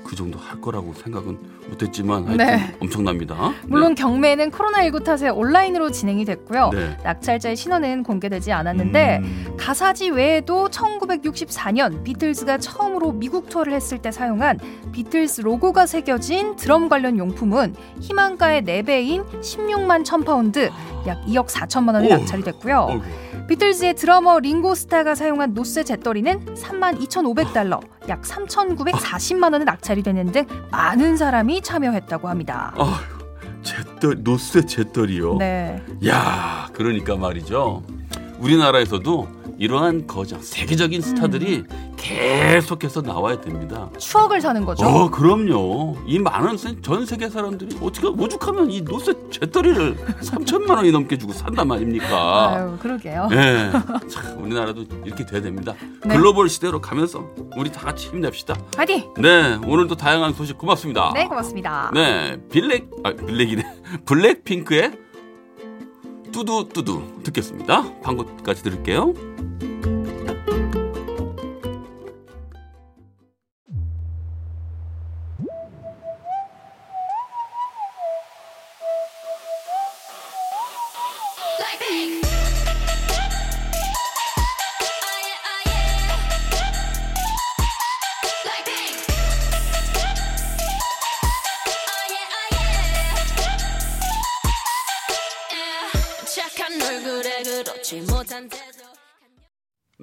그 0.04 0.14
정도 0.14 0.38
할 0.38 0.60
거라고 0.60 0.92
생각은 0.92 1.38
못했지만 1.68 2.26
하여튼 2.26 2.46
네. 2.46 2.74
엄청납니다. 2.80 3.52
물론 3.66 3.94
경매는 3.94 4.50
코로나19 4.50 5.04
탓에 5.04 5.28
온라인으로 5.28 5.90
진행이 5.90 6.24
됐고요. 6.24 6.70
네. 6.72 6.96
낙찰자의 7.04 7.56
신원은 7.56 8.02
공개되지 8.02 8.52
않았는데 8.52 9.18
음, 9.22 9.56
가사지 9.58 10.10
외에도 10.10 10.68
1964년 10.68 12.02
비틀즈가 12.04 12.58
처음으로 12.58 13.12
미국 13.12 13.48
투어를 13.48 13.72
했을 13.72 13.98
때 13.98 14.10
사용한 14.10 14.58
비틀즈 14.92 15.42
로고가 15.42 15.86
새겨진 15.86 16.56
드럼 16.56 16.88
관련 16.88 17.18
용품은 17.18 17.74
희망가의 18.00 18.62
4배인 18.62 19.24
16만 19.40 20.04
1000파운드 20.04 20.70
약 21.06 21.20
2억 21.26 21.48
4천만 21.48 21.94
원에 21.94 22.06
오. 22.06 22.18
낙찰이 22.18 22.42
됐고요. 22.42 22.86
어이구. 22.90 23.02
비틀즈의 23.48 23.94
드러머 23.94 24.38
링고 24.38 24.74
스타가 24.74 25.14
사용한 25.14 25.52
놋쇠 25.52 25.84
재떨이는 25.84 26.54
3만 26.54 26.98
2,500달러 27.00 27.80
약 28.08 28.22
3,940만 28.22 29.52
원에 29.52 29.64
낙찰이 29.64 30.02
되는 30.02 30.30
등 30.30 30.46
많은 30.70 31.16
사람이 31.16 31.51
참여했다고 31.60 32.28
합니다. 32.28 32.72
아휴, 32.76 32.94
잿더리 33.62 34.20
노스의 34.22 34.66
잿더리요. 34.66 35.36
네. 35.36 35.82
야, 36.06 36.68
그러니까 36.72 37.16
말이죠. 37.16 37.82
우리나라에서도 38.38 39.41
이러한 39.58 40.06
거장 40.06 40.40
세계적인 40.42 41.00
스타들이 41.00 41.64
계속해서 41.96 43.00
나와야 43.02 43.40
됩니다. 43.40 43.88
추억을 43.98 44.40
사는 44.40 44.64
거죠. 44.64 44.84
어, 44.84 45.10
그럼요. 45.10 45.96
이 46.06 46.18
많은 46.18 46.56
세- 46.56 46.80
전 46.82 47.06
세계 47.06 47.28
사람들이 47.28 47.76
어떻게 47.80 48.08
오죽하면 48.08 48.70
이 48.70 48.80
노스 48.82 49.14
잿더리를 49.30 49.96
3천만 50.20 50.76
원이 50.76 50.90
넘게 50.90 51.16
주고 51.18 51.32
산단 51.32 51.68
말입니까? 51.68 52.48
아유, 52.56 52.76
그러게요. 52.80 53.28
네, 53.30 53.70
참 54.10 54.42
우리나라도 54.42 54.84
이렇게 55.04 55.24
돼야 55.24 55.40
됩니다. 55.40 55.74
네. 56.04 56.16
글로벌 56.16 56.48
시대로 56.48 56.80
가면서 56.80 57.24
우리 57.56 57.70
다 57.70 57.82
같이 57.82 58.08
힘냅시다. 58.08 58.54
파이팅! 58.76 59.04
네, 59.18 59.58
오늘도 59.64 59.94
다양한 59.96 60.32
소식 60.32 60.58
고맙습니다. 60.58 61.12
네, 61.14 61.26
고맙습니다. 61.28 61.90
네, 61.94 62.36
빌렉 62.50 62.90
아 63.04 63.12
빌렉이네. 63.12 63.64
블랙핑크의 64.06 64.92
뚜두 66.32 66.68
뚜두 66.72 67.22
듣겠습니다. 67.22 68.00
광고까지 68.00 68.62
들을게요. 68.62 69.12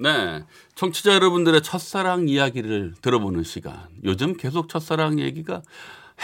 네, 0.00 0.44
청취자 0.76 1.14
여러분들의 1.14 1.62
첫사랑 1.62 2.26
이야기를 2.26 2.94
들어보는 3.02 3.42
시간. 3.44 3.80
요즘 4.02 4.34
계속 4.34 4.70
첫사랑 4.70 5.20
얘기가 5.20 5.60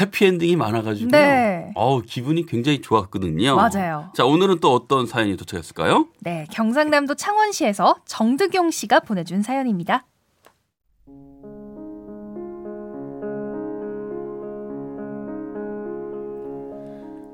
해피엔딩이 0.01 0.57
많아가지고 0.57 1.11
네. 1.11 1.73
어우 1.75 2.01
기분이 2.03 2.47
굉장히 2.47 2.81
좋았거든요. 2.81 3.55
맞아요. 3.55 4.11
자 4.15 4.25
오늘은 4.25 4.61
또 4.61 4.73
어떤 4.73 5.07
사연이 5.07 5.37
도착했을까요? 5.37 6.09
네, 6.21 6.47
경상남도 6.51 7.17
창원시에서 7.17 7.97
정득용 8.07 8.71
씨가 8.71 9.01
보내준 9.01 9.43
사연입니다. 9.43 10.07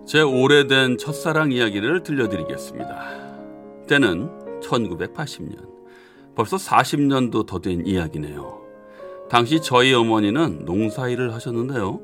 제 0.08 0.20
오래된 0.20 0.98
첫사랑 0.98 1.52
이야기를 1.52 2.02
들려드리겠습니다. 2.02 3.86
때는 3.88 4.60
1980년. 4.60 5.71
벌써 6.34 6.56
40년도 6.56 7.46
더 7.46 7.58
된 7.58 7.86
이야기네요. 7.86 8.60
당시 9.28 9.60
저희 9.62 9.94
어머니는 9.94 10.64
농사일을 10.64 11.32
하셨는데요. 11.34 12.00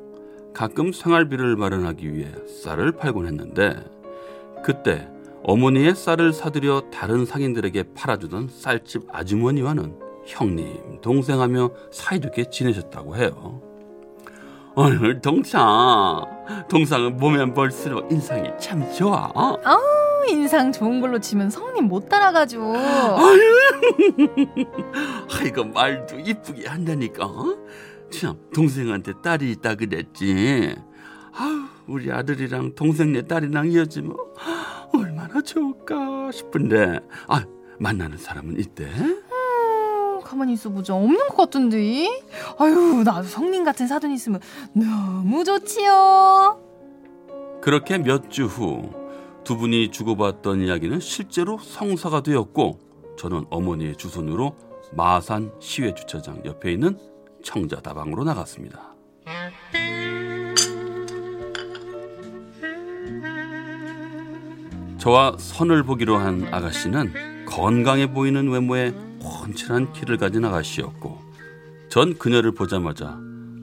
가끔 0.54 0.92
생활비를 0.92 1.56
마련하기 1.56 2.14
위해 2.14 2.30
쌀을 2.62 2.92
팔곤 2.92 3.26
했는데 3.26 3.76
그때 4.64 5.08
어머니의 5.44 5.94
쌀을 5.94 6.32
사들여 6.32 6.90
다른 6.92 7.24
상인들에게 7.24 7.94
팔아주던 7.94 8.48
쌀집 8.48 9.04
아주머니와는 9.12 9.94
형님, 10.26 11.00
동생하며 11.00 11.70
사이좋게 11.90 12.50
지내셨다고 12.50 13.16
해요. 13.16 13.62
어휴, 14.74 15.20
동상. 15.20 16.24
동상은 16.68 17.16
보면 17.16 17.54
볼수록 17.54 18.10
인상이 18.12 18.50
참 18.60 18.84
좋아. 18.92 19.32
인상 20.30 20.72
좋은 20.72 21.00
걸로 21.00 21.18
치면 21.20 21.50
성님 21.50 21.84
못 21.86 22.08
따라가죠. 22.08 22.74
아이고 25.40 25.64
말도 25.72 26.18
이쁘게 26.20 26.66
한다니까. 26.68 27.28
참 28.10 28.36
동생한테 28.54 29.12
딸이 29.22 29.50
있다 29.52 29.74
그랬지. 29.74 30.76
아우 31.34 31.66
우리 31.86 32.10
아들이랑 32.10 32.74
동생네 32.74 33.22
딸이랑 33.22 33.70
이어지면 33.70 34.16
얼마나 34.94 35.40
좋을까 35.42 36.30
싶은데 36.32 37.00
아 37.28 37.44
만나는 37.78 38.16
사람은 38.18 38.58
있대? 38.60 38.84
음, 38.86 40.20
가만히 40.24 40.54
있어보자. 40.54 40.94
없는 40.94 41.28
것 41.28 41.36
같은데. 41.36 42.08
아유, 42.58 43.02
나도 43.04 43.22
성님 43.28 43.62
같은 43.64 43.86
사돈 43.86 44.10
있으면 44.10 44.40
너무 44.72 45.44
좋지요. 45.44 46.60
그렇게 47.60 47.98
몇 47.98 48.28
주 48.30 48.46
후 48.46 48.90
두 49.44 49.56
분이 49.56 49.90
주고받던 49.90 50.62
이야기는 50.62 51.00
실제로 51.00 51.58
성사가 51.58 52.22
되었고 52.22 52.78
저는 53.18 53.46
어머니의 53.50 53.96
주선으로 53.96 54.56
마산 54.92 55.52
시외 55.60 55.94
주차장 55.94 56.42
옆에 56.44 56.72
있는 56.72 56.98
청자다방으로 57.42 58.24
나갔습니다. 58.24 58.94
저와 64.98 65.36
선을 65.38 65.84
보기로 65.84 66.16
한 66.16 66.48
아가씨는 66.52 67.46
건강해 67.46 68.12
보이는 68.12 68.48
외모에 68.48 68.92
훤칠한 69.22 69.92
키를 69.92 70.16
가진 70.18 70.44
아가씨였고 70.44 71.18
전 71.88 72.18
그녀를 72.18 72.52
보자마자 72.52 73.18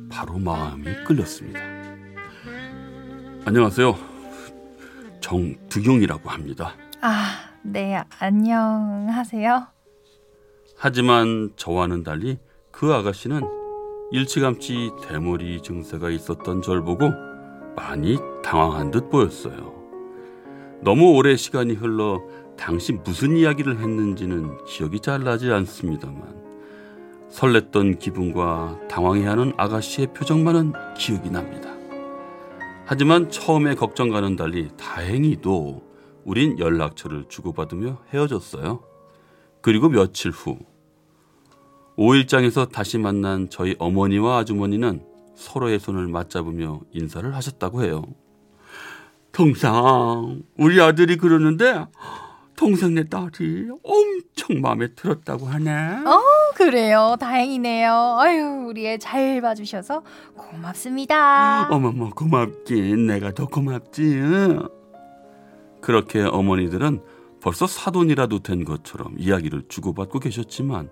바로 0.09 0.37
마음이 0.37 0.85
끌렸습니다. 1.05 1.59
안녕하세요. 3.45 4.14
정두경이라고 5.25 6.29
합니다. 6.29 6.75
아, 7.01 7.49
네, 7.63 7.99
안녕하세요. 8.19 9.65
하지만 10.77 11.51
저와는 11.55 12.03
달리 12.03 12.37
그 12.69 12.93
아가씨는 12.93 13.41
일찌감치 14.11 14.91
대머리 15.01 15.61
증세가 15.63 16.11
있었던 16.11 16.61
절 16.61 16.83
보고 16.83 17.09
많이 17.75 18.19
당황한 18.43 18.91
듯 18.91 19.09
보였어요. 19.09 19.73
너무 20.81 21.15
오래 21.15 21.35
시간이 21.35 21.73
흘러 21.73 22.21
당시 22.55 22.93
무슨 22.93 23.35
이야기를 23.35 23.79
했는지는 23.79 24.63
기억이 24.65 24.99
잘 24.99 25.23
나지 25.23 25.51
않습니다만 25.51 26.35
설렜던 27.31 27.97
기분과 27.97 28.79
당황해하는 28.89 29.53
아가씨의 29.57 30.13
표정만은 30.13 30.73
기억이 30.95 31.31
납니다. 31.31 31.74
하지만 32.87 33.31
처음에 33.31 33.73
걱정과는 33.73 34.35
달리 34.35 34.69
다행히도 34.77 35.83
우린 36.23 36.59
연락처를 36.59 37.25
주고받으며 37.27 38.03
헤어졌어요. 38.13 38.83
그리고 39.61 39.89
며칠 39.89 40.31
후 40.31 40.59
5일장에서 41.97 42.71
다시 42.71 42.97
만난 42.99 43.49
저희 43.49 43.75
어머니와 43.79 44.39
아주머니는 44.39 45.03
서로의 45.35 45.79
손을 45.79 46.07
맞잡으며 46.07 46.81
인사를 46.91 47.33
하셨다고 47.35 47.83
해요. 47.83 48.03
동상 49.31 50.43
우리 50.57 50.79
아들이 50.79 51.17
그러는데 51.17 51.87
동생네 52.55 53.05
딸이 53.09 53.69
엄청 53.83 54.61
마음에 54.61 54.93
들었다고 54.93 55.47
하네. 55.47 55.71
어, 55.71 56.21
그래요. 56.55 57.17
다행이네요. 57.19 58.17
아유, 58.19 58.65
우리 58.69 58.87
애 58.87 58.97
잘 58.97 59.41
봐주셔서 59.41 60.01
고맙습니다. 60.37 61.67
어머머 61.69 62.09
고맙긴 62.09 63.07
내가 63.07 63.33
더 63.33 63.45
고맙지. 63.47 64.01
응? 64.15 64.69
그렇게 65.81 66.21
어머니들은 66.21 67.01
벌써 67.41 67.67
사돈이라도 67.67 68.39
된 68.39 68.63
것처럼 68.63 69.15
이야기를 69.19 69.63
주고받고 69.67 70.19
계셨지만 70.19 70.89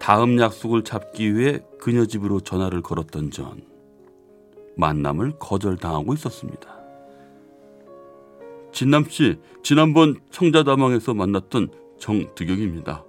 다음 0.00 0.38
약속을 0.40 0.82
잡기 0.84 1.36
위해 1.36 1.60
그녀 1.80 2.04
집으로 2.04 2.40
전화를 2.40 2.82
걸었던 2.82 3.30
전 3.30 3.62
만남을 4.76 5.38
거절당하고 5.38 6.14
있었습니다. 6.14 6.68
진남 8.72 9.04
씨, 9.08 9.38
지난번 9.62 10.16
청자다방에서 10.30 11.14
만났던 11.14 11.68
정득영입니다. 11.98 13.04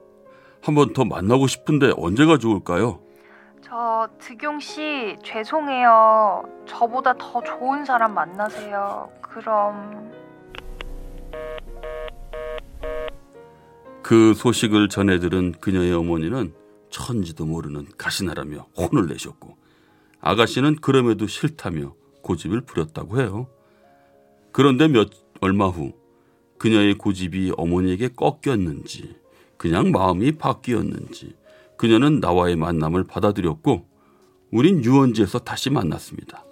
한 0.61 0.75
번 0.75 0.93
더 0.93 1.05
만나고 1.05 1.47
싶은데 1.47 1.93
언제가 1.97 2.37
좋을까요? 2.37 2.99
저 3.61 4.07
득용 4.19 4.59
씨 4.59 5.15
죄송해요. 5.23 6.43
저보다 6.65 7.13
더 7.17 7.41
좋은 7.43 7.85
사람 7.85 8.13
만나세요. 8.13 9.09
그럼 9.21 10.11
그 14.01 14.33
소식을 14.33 14.89
전해 14.89 15.19
들은 15.19 15.51
그녀의 15.53 15.93
어머니는 15.93 16.53
천지도 16.89 17.45
모르는 17.45 17.85
가시나라며 17.97 18.65
혼을 18.75 19.07
내셨고 19.07 19.55
아가씨는 20.21 20.77
그럼에도 20.81 21.27
싫다며 21.27 21.93
고집을 22.23 22.61
부렸다고 22.61 23.19
해요. 23.21 23.47
그런데 24.51 24.87
몇 24.87 25.09
얼마 25.41 25.67
후 25.67 25.93
그녀의 26.57 26.95
고집이 26.95 27.53
어머니에게 27.55 28.09
꺾였는지 28.09 29.15
그냥 29.59 29.91
마음이 29.91 30.37
바뀌었는지 30.37 31.35
그녀는 31.75 32.21
나와의 32.21 32.55
만남을 32.55 33.03
받아들였고 33.03 33.85
우린 34.53 34.83
유원지에서 34.83 35.39
다시 35.39 35.69
만났습니다. 35.69 36.45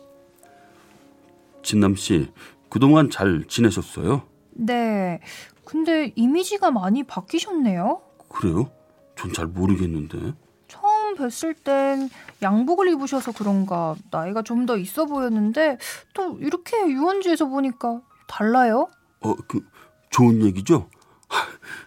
진남 1.64 1.96
씨 1.96 2.30
그동안 2.70 3.10
잘 3.10 3.46
지내셨어요? 3.48 4.24
네. 4.52 5.22
근데 5.64 6.12
이미지가 6.18 6.70
많이 6.72 7.04
바뀌셨네요. 7.04 8.02
그래요? 8.30 8.70
전 9.16 9.32
잘 9.34 9.48
모르겠는데. 9.48 10.34
처음 10.68 11.16
뵀을 11.16 11.56
땐 11.64 12.10
양복을 12.42 12.90
입으셔서 12.90 13.32
그런가 13.32 13.96
나이가 14.12 14.42
좀 14.42 14.66
더 14.66 14.76
있어 14.78 15.06
보였는데 15.06 15.78
또 16.14 16.38
이렇게 16.40 16.78
유원지에서 16.90 17.46
보니까 17.48 18.02
달라요? 18.28 18.90
어, 19.22 19.34
그 19.48 19.66
좋은 20.10 20.44
얘기죠? 20.44 20.90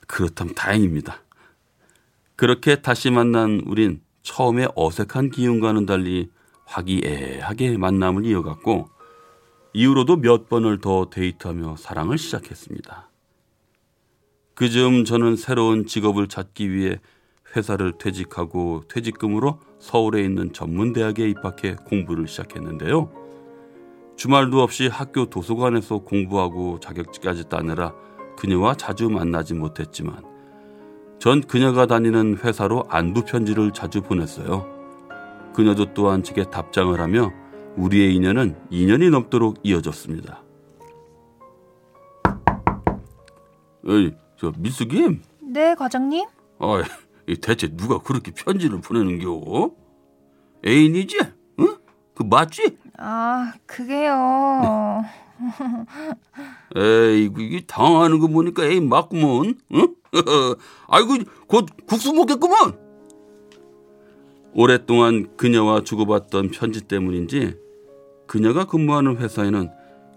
그렇다면 0.06 0.54
다행입니다. 0.54 1.22
그렇게 2.36 2.82
다시 2.82 3.10
만난 3.10 3.62
우린 3.66 4.00
처음에 4.22 4.66
어색한 4.74 5.30
기운과는 5.30 5.86
달리 5.86 6.30
화기애애하게 6.64 7.78
만남을 7.78 8.24
이어갔고 8.26 8.88
이후로도 9.72 10.16
몇 10.16 10.48
번을 10.48 10.80
더 10.80 11.10
데이트하며 11.10 11.76
사랑을 11.76 12.18
시작했습니다. 12.18 13.08
그 14.54 14.68
즈음 14.68 15.04
저는 15.04 15.36
새로운 15.36 15.86
직업을 15.86 16.28
찾기 16.28 16.70
위해 16.72 17.00
회사를 17.56 17.92
퇴직하고 17.98 18.84
퇴직금으로 18.88 19.60
서울에 19.78 20.22
있는 20.22 20.52
전문대학에 20.52 21.28
입학해 21.30 21.76
공부를 21.86 22.28
시작했는데요. 22.28 23.12
주말도 24.16 24.60
없이 24.62 24.86
학교 24.86 25.30
도서관에서 25.30 25.98
공부하고 25.98 26.78
자격증까지 26.80 27.48
따느라 27.48 27.94
그녀와 28.40 28.74
자주 28.74 29.10
만나지 29.10 29.52
못했지만 29.52 30.24
전 31.18 31.42
그녀가 31.42 31.84
다니는 31.84 32.38
회사로 32.38 32.84
안부 32.88 33.26
편지를 33.26 33.70
자주 33.72 34.00
보냈어요. 34.00 34.66
그녀도 35.54 35.92
또한 35.92 36.22
제게 36.22 36.44
답장을 36.44 36.98
하며 36.98 37.30
우리의 37.76 38.14
인연은 38.14 38.56
2년이 38.70 39.10
넘도록 39.10 39.58
이어졌습니다. 39.62 40.42
에이, 43.86 44.14
저 44.38 44.52
미숙임? 44.56 45.20
네, 45.42 45.74
과장님. 45.74 46.26
아, 46.60 46.82
대체 47.42 47.68
누가 47.76 47.98
그렇게 47.98 48.30
편지를 48.30 48.80
보내는겨? 48.80 49.70
애인이지? 50.66 51.18
응? 51.58 51.76
그 52.14 52.22
맞지? 52.22 52.78
아, 52.96 53.52
그게요. 53.66 55.04
에이, 56.76 57.30
이게 57.38 57.60
당하는 57.66 58.18
거 58.18 58.28
보니까 58.28 58.64
에이 58.64 58.80
맞구먼. 58.80 59.58
응? 59.74 59.94
아이고 60.88 61.18
곧 61.46 61.66
국수 61.86 62.12
먹겠구먼. 62.12 62.78
오랫동안 64.52 65.36
그녀와 65.36 65.82
주고받던 65.82 66.50
편지 66.50 66.82
때문인지 66.82 67.54
그녀가 68.26 68.64
근무하는 68.64 69.16
회사에는 69.16 69.70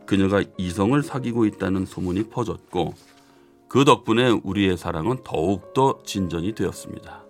그녀가 0.05 0.43
이성을 0.57 1.01
사귀고 1.01 1.45
있다는 1.45 1.85
소문이 1.85 2.29
퍼졌고 2.29 2.93
그 3.69 3.85
덕분에 3.85 4.29
우리의 4.43 4.77
사랑은 4.77 5.19
더욱더 5.23 5.99
진전이 6.05 6.53
되었습니다. 6.55 7.23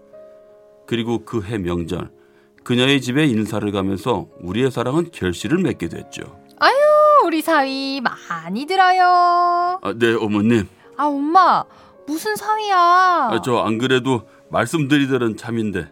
그리고 0.85 1.23
그 1.25 1.41
해 1.41 1.57
명절 1.57 2.11
그녀의 2.63 3.01
집에 3.01 3.25
인사를 3.27 3.69
가면서 3.71 4.27
우리의 4.41 4.71
사랑은 4.71 5.11
결실을 5.11 5.59
맺게 5.59 5.89
됐죠. 5.89 6.42
우리 7.23 7.41
사위 7.41 8.01
많이 8.01 8.65
들어요. 8.65 9.79
아, 9.81 9.93
네 9.95 10.13
어머님. 10.13 10.67
아, 10.97 11.05
엄마. 11.05 11.63
무슨 12.05 12.35
사위야? 12.35 12.75
아, 12.77 13.41
저안 13.43 13.77
그래도 13.77 14.27
말씀드리려는 14.49 15.37
참인데 15.37 15.89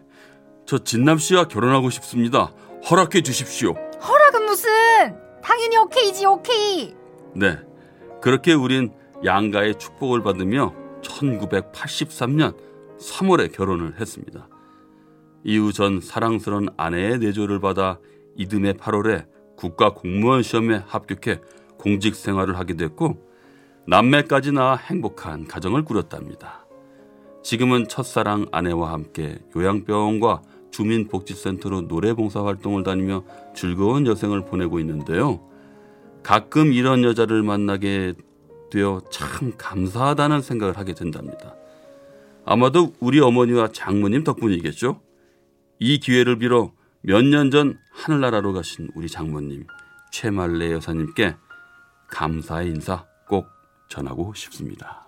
저 0.66 0.78
진남 0.78 1.18
씨와 1.18 1.48
결혼하고 1.48 1.90
싶습니다. 1.90 2.52
허락해 2.88 3.22
주십시오. 3.22 3.74
허락은 4.06 4.44
무슨? 4.44 4.70
당연히 5.42 5.76
오케이지, 5.78 6.26
오케이. 6.26 6.94
네. 7.34 7.58
그렇게 8.20 8.52
우린 8.52 8.92
양가의 9.24 9.78
축복을 9.78 10.22
받으며 10.22 10.74
1983년 11.02 12.56
3월에 13.00 13.52
결혼을 13.52 13.98
했습니다. 13.98 14.48
이후 15.44 15.72
전 15.72 16.00
사랑스러운 16.00 16.68
아내의 16.76 17.18
내조를 17.18 17.58
받아 17.60 17.98
이듬해 18.36 18.74
8월에 18.74 19.26
국가 19.62 19.94
공무원 19.94 20.42
시험에 20.42 20.82
합격해 20.88 21.40
공직 21.78 22.16
생활을 22.16 22.58
하게 22.58 22.74
됐고 22.74 23.24
남매까지 23.86 24.50
낳아 24.50 24.74
행복한 24.74 25.46
가정을 25.46 25.84
꾸렸답니다. 25.84 26.66
지금은 27.44 27.86
첫사랑 27.86 28.46
아내와 28.50 28.92
함께 28.92 29.38
요양병원과 29.54 30.42
주민복지센터로 30.72 31.82
노래봉사 31.82 32.44
활동을 32.44 32.82
다니며 32.82 33.22
즐거운 33.54 34.04
여생을 34.04 34.46
보내고 34.46 34.80
있는데요. 34.80 35.48
가끔 36.24 36.72
이런 36.72 37.04
여자를 37.04 37.44
만나게 37.44 38.14
되어 38.72 39.00
참 39.12 39.52
감사하다는 39.56 40.42
생각을 40.42 40.76
하게 40.76 40.92
된답니다. 40.92 41.54
아마도 42.44 42.94
우리 42.98 43.20
어머니와 43.20 43.68
장모님 43.68 44.24
덕분이겠죠. 44.24 45.00
이 45.78 46.00
기회를 46.00 46.38
빌어 46.38 46.72
몇 47.04 47.22
년 47.22 47.50
전 47.50 47.78
하늘나라로 47.90 48.52
가신 48.52 48.88
우리 48.94 49.08
장모님 49.08 49.66
최말래 50.12 50.72
여사님께 50.72 51.36
감사의 52.08 52.68
인사 52.68 53.06
꼭 53.26 53.48
전하고 53.88 54.34
싶습니다. 54.34 55.06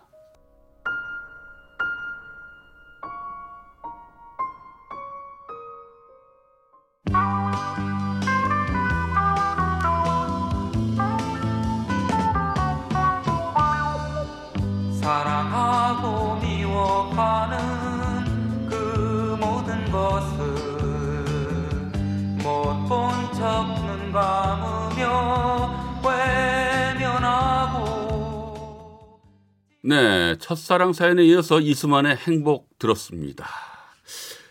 첫사랑 30.55 30.93
사연에 30.93 31.25
이어서 31.25 31.61
이수만의 31.61 32.17
행복 32.17 32.79
들었습니다. 32.79 33.45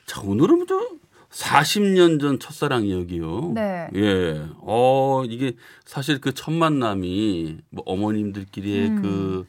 자, 0.05 0.19
오늘은 0.21 0.65
또 0.65 0.99
40년 1.31 2.19
전 2.19 2.39
첫사랑 2.39 2.85
이야기요. 2.85 3.53
네. 3.55 3.87
예. 3.95 4.45
어, 4.59 5.23
이게 5.25 5.53
사실 5.85 6.19
그 6.19 6.33
첫 6.33 6.51
만남이 6.51 7.57
뭐 7.69 7.83
어머님들끼리의 7.87 8.87
음. 8.89 9.01
그 9.01 9.45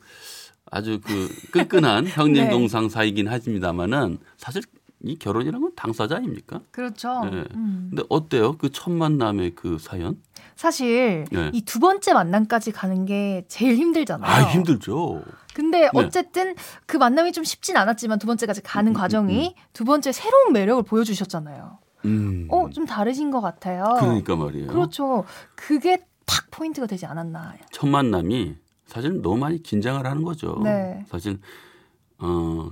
아주 0.71 1.01
그 1.05 1.29
끈끈한 1.51 2.07
형님 2.07 2.45
네. 2.47 2.51
동상 2.51 2.89
사이긴 2.89 3.27
하십니다만은 3.29 4.19
사실 4.37 4.63
이 5.05 5.19
결혼이란 5.19 5.61
건 5.61 5.73
당사자 5.77 6.17
아닙니까? 6.17 6.61
그렇죠. 6.71 7.25
네. 7.25 7.45
음. 7.55 7.89
근데 7.91 8.03
어때요? 8.09 8.57
그 8.59 8.69
첫 8.73 8.91
만남의 8.91 9.55
그 9.55 9.79
사연? 9.79 10.21
사실 10.57 11.25
네. 11.31 11.51
이두 11.53 11.79
번째 11.81 12.13
만남까지 12.13 12.73
가는 12.73 13.05
게 13.05 13.45
제일 13.49 13.77
힘들잖아요. 13.77 14.31
아, 14.31 14.43
힘들죠. 14.51 15.23
근데 15.55 15.83
네. 15.83 15.91
어쨌든 15.95 16.55
그 16.87 16.97
만남이 16.97 17.33
좀 17.33 17.45
쉽진 17.45 17.77
않았지만 17.77 18.19
두 18.19 18.27
번째까지 18.27 18.63
가는 18.63 18.93
음, 18.93 18.95
과정이 18.95 19.55
두 19.73 19.85
번째 19.85 20.11
새로운 20.13 20.53
매력을 20.53 20.83
보여주셨잖아요. 20.83 21.79
음. 22.07 22.49
어, 22.51 22.69
좀 22.71 22.85
다르신 22.87 23.31
것 23.31 23.41
같아요. 23.41 23.85
그러니까 24.01 24.37
말이에요. 24.37 24.67
그렇죠. 24.69 25.25
그게 25.55 25.99
탁 26.27 26.51
포인트가 26.51 26.87
되지 26.87 27.07
않았나. 27.07 27.55
첫 27.71 27.87
만남이 27.87 28.57
사실 28.87 29.23
너무 29.23 29.39
많이 29.39 29.63
긴장을 29.63 30.05
하는 30.05 30.23
거죠. 30.25 30.61
네. 30.63 31.05
사실 31.09 31.39
어 32.19 32.71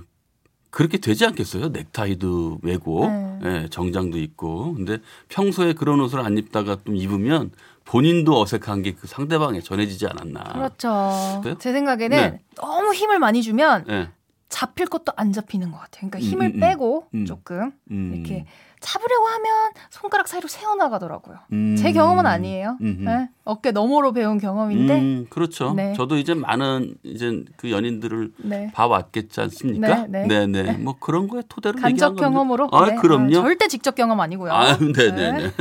그렇게 0.73 0.97
되지 0.97 1.23
않겠어요? 1.27 1.69
넥타이도 1.69 2.57
매고 2.63 3.05
네. 3.07 3.39
예, 3.45 3.67
정장도 3.69 4.17
입고 4.17 4.73
근데 4.73 4.97
평소에 5.29 5.73
그런 5.73 6.01
옷을 6.01 6.19
안 6.19 6.35
입다가 6.35 6.77
좀 6.83 6.95
입으면 6.95 7.51
본인도 7.85 8.41
어색한 8.41 8.81
게 8.81 8.93
그 8.93 9.05
상대방에 9.05 9.61
전해지지 9.61 10.07
않았나. 10.07 10.43
그렇죠. 10.53 11.41
그래요? 11.43 11.57
제 11.59 11.71
생각에는 11.73 12.17
네. 12.17 12.39
너무 12.55 12.91
힘을 12.93 13.19
많이 13.19 13.43
주면 13.43 13.85
예. 13.89 14.09
잡힐 14.53 14.85
것도 14.85 15.13
안 15.15 15.33
잡히는 15.33 15.71
것 15.71 15.79
같아요. 15.79 16.09
그러니까 16.09 16.19
음, 16.19 16.21
힘을 16.21 16.45
음, 16.45 16.51
음. 16.55 16.59
빼고 16.59 17.07
음. 17.15 17.25
조금 17.25 17.71
음. 17.89 18.13
이렇게 18.13 18.45
잡으려고 18.79 19.25
하면 19.25 19.71
손가락 19.89 20.27
사이로 20.27 20.47
새어나가더라고요. 20.47 21.39
음. 21.53 21.75
제 21.75 21.91
경험은 21.91 22.27
아니에요. 22.27 22.77
네? 22.79 23.29
어깨 23.45 23.71
너머로 23.71 24.11
배운 24.11 24.37
경험인데. 24.37 24.99
음, 24.99 25.25
그렇죠. 25.31 25.73
네. 25.73 25.93
저도 25.93 26.17
이제 26.17 26.35
많은 26.35 26.95
이제 27.01 27.43
그 27.57 27.71
연인들을 27.71 28.33
네. 28.43 28.71
봐왔겠지 28.73 29.41
않습니까? 29.41 30.05
네, 30.07 30.27
네. 30.27 30.45
네, 30.45 30.73
뭐 30.73 30.97
그런 30.99 31.27
거에 31.27 31.41
토대로 31.49 31.79
간접. 31.79 32.15
경험으로. 32.15 32.69
아, 32.71 32.85
네. 32.85 32.95
그럼요. 32.95 33.39
아, 33.39 33.41
절대 33.41 33.67
직접 33.67 33.95
경험 33.95 34.19
아니고요. 34.19 34.51
아, 34.51 34.77
네, 34.77 34.93
네, 35.15 35.31
네. 35.31 35.51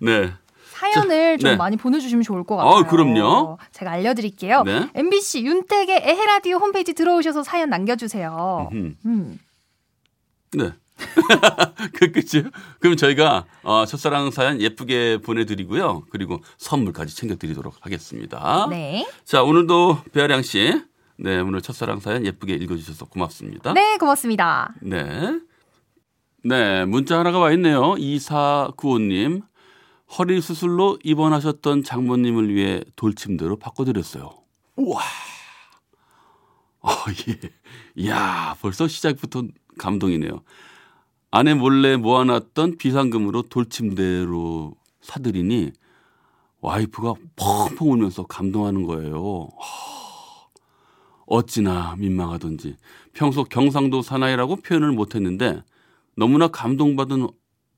네. 0.00 0.32
사연을 0.84 1.38
좀 1.38 1.50
네. 1.50 1.56
많이 1.56 1.76
보내주시면 1.76 2.22
좋을 2.22 2.44
것 2.44 2.56
같아요. 2.56 2.74
아, 2.74 2.82
그럼요. 2.84 3.58
제가 3.72 3.92
알려드릴게요. 3.92 4.62
네. 4.64 4.90
MBC 4.94 5.44
윤택의 5.44 6.02
에헤라디오 6.04 6.58
홈페이지 6.58 6.92
들어오셔서 6.92 7.42
사연 7.42 7.70
남겨주세요. 7.70 8.68
음. 8.72 8.96
음. 9.06 9.38
네. 10.52 10.72
그 11.92 12.12
끝이요? 12.12 12.50
그럼 12.78 12.96
저희가 12.96 13.46
어, 13.62 13.84
첫사랑 13.84 14.30
사연 14.30 14.60
예쁘게 14.60 15.18
보내드리고요. 15.18 16.04
그리고 16.10 16.40
선물까지 16.58 17.16
챙겨드리도록 17.16 17.76
하겠습니다. 17.80 18.66
네. 18.70 19.06
자, 19.24 19.42
오늘도 19.42 20.02
배아량 20.12 20.42
씨. 20.42 20.82
네, 21.16 21.38
오늘 21.38 21.60
첫사랑 21.60 22.00
사연 22.00 22.26
예쁘게 22.26 22.54
읽어주셔서 22.54 23.06
고맙습니다. 23.06 23.72
네, 23.72 23.96
고맙습니다. 23.98 24.72
네. 24.80 25.40
네, 26.44 26.84
문자 26.84 27.18
하나가 27.18 27.38
와 27.38 27.52
있네요. 27.52 27.94
2495님. 27.94 29.42
허리 30.16 30.40
수술로 30.40 30.98
입원하셨던 31.02 31.82
장모님을 31.82 32.54
위해 32.54 32.84
돌침대로 32.94 33.56
바꿔드렸어요. 33.56 34.30
우와. 34.76 35.02
어, 36.82 36.90
예. 37.28 37.40
이야, 37.96 38.56
벌써 38.60 38.86
시작부터 38.86 39.44
감동이네요. 39.78 40.42
아내 41.30 41.54
몰래 41.54 41.96
모아놨던 41.96 42.78
비상금으로 42.78 43.42
돌침대로 43.42 44.76
사들이니 45.00 45.72
와이프가 46.60 47.14
펑펑 47.36 47.92
울면서 47.92 48.24
감동하는 48.24 48.84
거예요. 48.84 49.48
하, 49.58 50.48
어찌나 51.26 51.96
민망하던지 51.98 52.76
평소 53.12 53.42
경상도 53.44 54.02
사나이라고 54.02 54.56
표현을 54.56 54.92
못했는데 54.92 55.62
너무나 56.16 56.48
감동받은 56.48 57.28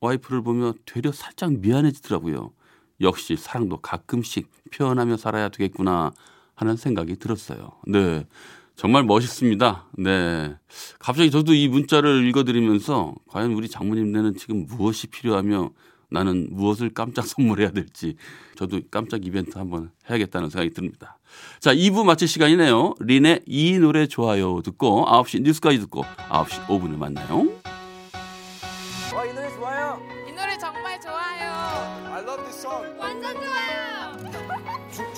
와이프를 0.00 0.42
보며 0.42 0.74
되려 0.84 1.12
살짝 1.12 1.54
미안해지더라고요. 1.54 2.52
역시 3.00 3.36
사랑도 3.36 3.78
가끔씩 3.78 4.48
표현하며 4.72 5.16
살아야 5.16 5.48
되겠구나 5.48 6.12
하는 6.54 6.76
생각이 6.76 7.16
들었어요. 7.16 7.72
네. 7.86 8.26
정말 8.74 9.04
멋있습니다. 9.04 9.86
네. 9.98 10.54
갑자기 10.98 11.30
저도 11.30 11.54
이 11.54 11.68
문자를 11.68 12.26
읽어드리면서 12.28 13.14
과연 13.28 13.52
우리 13.52 13.68
장모님네는 13.68 14.36
지금 14.36 14.66
무엇이 14.66 15.06
필요하며 15.06 15.70
나는 16.10 16.48
무엇을 16.50 16.90
깜짝 16.90 17.26
선물해야 17.26 17.70
될지 17.70 18.16
저도 18.56 18.80
깜짝 18.90 19.24
이벤트 19.24 19.58
한번 19.58 19.90
해야겠다는 20.08 20.50
생각이 20.50 20.74
듭니다. 20.74 21.18
자, 21.58 21.74
2부 21.74 22.04
마칠 22.04 22.28
시간이네요. 22.28 22.94
린의 23.00 23.42
이 23.46 23.78
노래 23.78 24.06
좋아요 24.06 24.60
듣고 24.62 25.06
9시 25.06 25.42
뉴스까지 25.42 25.80
듣고 25.80 26.02
9시 26.02 26.66
5분에 26.66 26.96
만나요. 26.96 27.75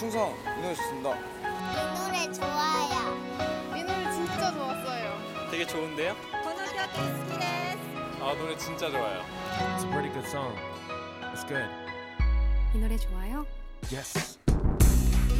충, 0.09 0.11
충성 0.11 0.35
이 0.57 0.61
노래 0.63 0.75
좋습니다. 0.75 1.15
이 1.15 1.99
노래 1.99 2.33
좋아요. 2.33 3.77
이 3.77 3.83
노래 3.83 4.13
진짜 4.13 4.53
좋았어요. 4.53 5.49
되게 5.51 5.67
좋은데요? 5.67 6.17
아 8.21 8.35
노래 8.35 8.57
진짜 8.57 8.91
좋아요. 8.91 9.23
It's 9.77 9.85
a 9.85 9.91
pretty 9.91 10.13
good 10.13 10.27
song. 10.29 10.57
It's 11.35 11.47
good. 11.47 11.69
이 12.75 12.79
노래 12.79 12.97
좋아요? 12.97 13.47
Yes. 13.93 14.39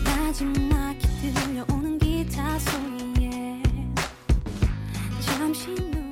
마지막에 0.05 0.99
들려오는 0.99 1.99
기타 1.99 2.59
소리에 2.59 3.63
잠시 5.21 5.75
눈 5.75 6.08